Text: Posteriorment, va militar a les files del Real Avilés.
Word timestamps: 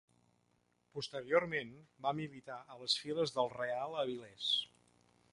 Posteriorment, 0.99 1.73
va 2.05 2.13
militar 2.19 2.57
a 2.75 2.77
les 2.83 2.95
files 3.01 3.35
del 3.35 3.51
Real 3.57 3.99
Avilés. 4.05 4.49